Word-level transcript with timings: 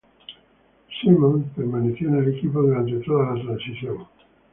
Symonds 0.99 1.51
permaneció 1.55 2.07
en 2.09 2.15
el 2.15 2.33
equipo 2.35 2.59
durante 2.63 2.95
toda 3.05 3.35
la 3.35 3.41
transición. 3.43 3.97